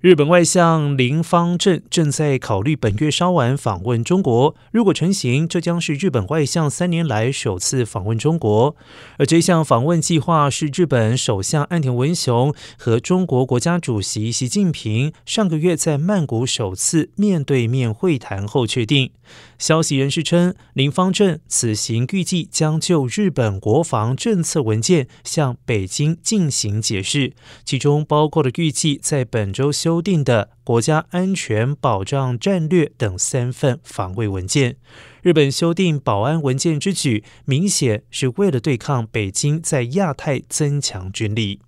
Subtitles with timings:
[0.00, 4.56] 日本外相林方正正在考虑本月稍晚访问中国。
[4.72, 8.74] 如果成行，这将是日本外相三年来首次访问中国。
[9.18, 19.10] 而这项访问计划是日本首相岸田文雄和中国国家主席习近平上个月在曼谷首次面对面会谈后确定。
[19.58, 34.76] 消息人士称，林方正此行预计将就日本国防政策文件向北京进行解释，其中包括了预计在本周修订的国家安全保障战略等三份防卫文件。
[35.20, 41.60] 日本修订保安文件之举，明显是为了对抗北京在亚太增强军力。